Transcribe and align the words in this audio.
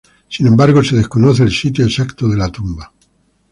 Sin 0.29 0.47
embargo, 0.47 0.83
se 0.83 0.95
desconoce 0.95 1.43
el 1.43 1.51
sitio 1.51 1.85
exacto 1.85 2.27
de 2.27 2.43
su 2.43 2.51
tumba. 2.51 2.91